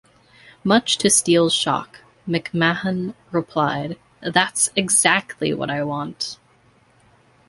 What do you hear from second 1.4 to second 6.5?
shock, McMahon replied, That's exactly what I want!